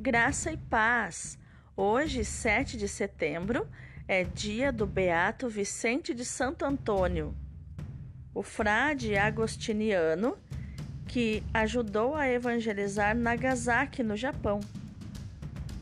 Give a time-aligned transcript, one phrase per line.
[0.00, 1.36] Graça e paz.
[1.76, 3.66] Hoje, 7 de setembro,
[4.06, 7.34] é dia do Beato Vicente de Santo Antônio,
[8.32, 10.38] o frade agostiniano
[11.08, 14.60] que ajudou a evangelizar Nagasaki, no Japão.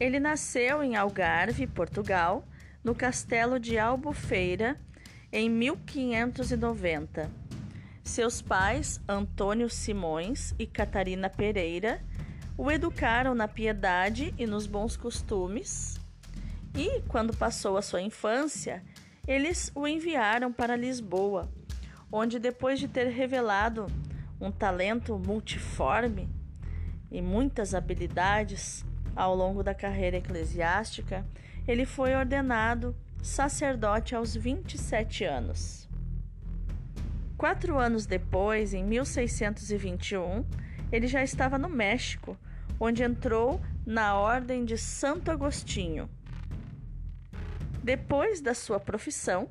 [0.01, 2.49] Ele nasceu em Algarve, Portugal,
[2.83, 4.81] no castelo de Albufeira,
[5.31, 7.31] em 1590.
[8.03, 12.01] Seus pais, Antônio Simões e Catarina Pereira,
[12.57, 15.99] o educaram na piedade e nos bons costumes.
[16.75, 18.83] E, quando passou a sua infância,
[19.27, 21.49] eles o enviaram para Lisboa,
[22.11, 23.87] onde, depois de ter revelado
[24.41, 26.29] um talento multiforme
[27.11, 28.85] e muitas habilidades
[29.15, 31.25] ao longo da carreira eclesiástica,
[31.67, 35.89] ele foi ordenado sacerdote aos 27 anos.
[37.37, 40.45] Quatro anos depois, em 1621,
[40.97, 42.39] ele já estava no México,
[42.81, 46.09] onde entrou na Ordem de Santo Agostinho.
[47.85, 49.47] Depois da sua profissão,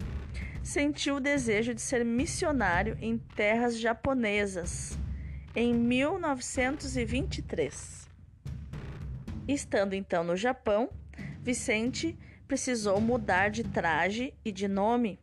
[0.64, 4.98] sentiu o desejo de ser missionário em terras japonesas
[5.56, 8.10] em 1923.
[9.48, 10.90] Estando então no Japão,
[11.44, 12.18] Vicente
[12.48, 15.20] precisou mudar de traje e de nome,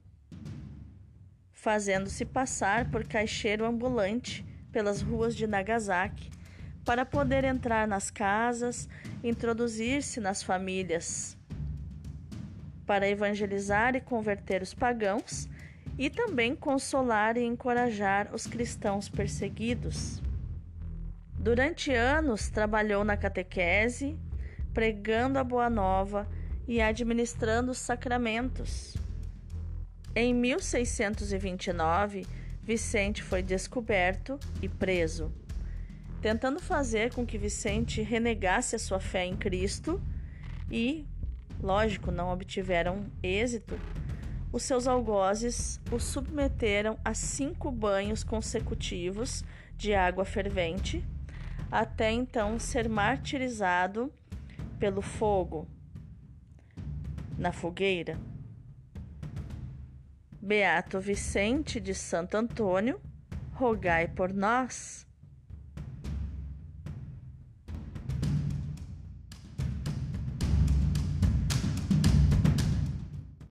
[1.50, 6.31] fazendo-se passar por caixeiro ambulante pelas ruas de Nagasaki
[6.84, 8.89] para poder entrar nas casas,
[9.23, 11.37] introduzir-se nas famílias,
[12.84, 15.48] para evangelizar e converter os pagãos
[15.97, 20.20] e também consolar e encorajar os cristãos perseguidos.
[21.39, 24.19] Durante anos trabalhou na catequese,
[24.73, 26.27] pregando a boa nova
[26.67, 28.97] e administrando os sacramentos.
[30.15, 32.27] Em 1629,
[32.62, 35.32] Vicente foi descoberto e preso
[36.22, 40.00] tentando fazer com que Vicente renegasse a sua fé em Cristo
[40.70, 41.04] e,
[41.60, 43.76] lógico, não obtiveram êxito,
[44.53, 49.44] os seus algozes o submeteram a cinco banhos consecutivos
[49.76, 51.04] de água fervente,
[51.70, 54.12] até então ser martirizado
[54.78, 55.66] pelo fogo
[57.37, 58.16] na fogueira.
[60.44, 63.00] Beato Vicente de Santo Antônio,
[63.53, 65.06] rogai por nós.